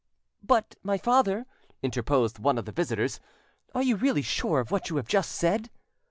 "But, 0.41 0.77
my 0.81 0.97
father," 0.97 1.45
interposed 1.83 2.39
one 2.39 2.57
of 2.57 2.65
the 2.65 2.71
visitors, 2.71 3.19
"are 3.75 3.83
you 3.83 3.95
really 3.97 4.23
sure 4.23 4.59
of 4.59 4.71
what 4.71 4.89
you 4.89 4.95
have 4.95 5.07
just 5.07 5.31
said?" 5.31 5.69